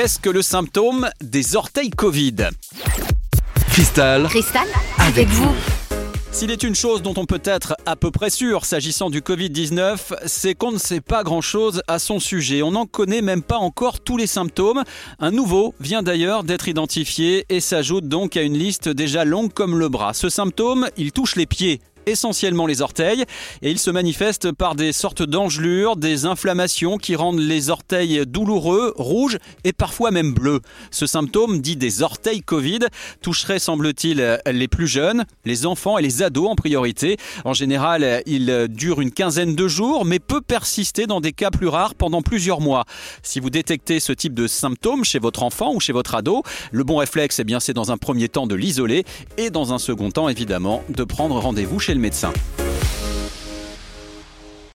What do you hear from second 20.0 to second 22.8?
Ce symptôme, il touche les pieds essentiellement